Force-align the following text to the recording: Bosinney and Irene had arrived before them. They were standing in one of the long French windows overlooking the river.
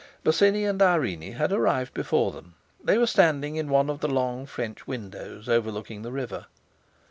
Bosinney 0.23 0.65
and 0.65 0.81
Irene 0.81 1.33
had 1.33 1.51
arrived 1.51 1.93
before 1.93 2.31
them. 2.31 2.55
They 2.83 2.97
were 2.97 3.05
standing 3.05 3.55
in 3.55 3.69
one 3.69 3.87
of 3.87 3.99
the 3.99 4.07
long 4.07 4.47
French 4.47 4.87
windows 4.87 5.47
overlooking 5.47 6.01
the 6.01 6.11
river. 6.11 6.47